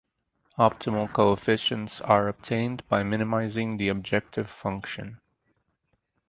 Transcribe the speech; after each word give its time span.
Optimal 0.57 1.13
coefficients 1.13 2.01
are 2.01 2.27
obtained 2.27 2.81
by 2.89 3.03
minimizing 3.03 3.77
the 3.77 3.87
objective 3.89 4.49
function. 4.49 5.21